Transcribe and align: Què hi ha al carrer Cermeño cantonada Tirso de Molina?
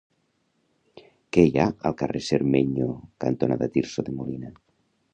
Què 1.37 1.43
hi 1.49 1.53
ha 1.59 1.67
al 1.89 1.97
carrer 2.01 2.23
Cermeño 2.31 2.91
cantonada 3.27 3.73
Tirso 3.79 4.09
de 4.09 4.19
Molina? 4.21 4.57